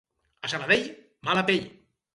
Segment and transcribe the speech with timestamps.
[0.47, 0.89] A Sabadell,
[1.29, 1.71] mala pell.